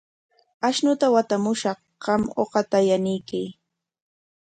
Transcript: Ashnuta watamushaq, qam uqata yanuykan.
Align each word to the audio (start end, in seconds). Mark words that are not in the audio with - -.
Ashnuta 0.67 1.05
watamushaq, 1.15 1.79
qam 2.03 2.21
uqata 2.43 2.77
yanuykan. 2.89 3.47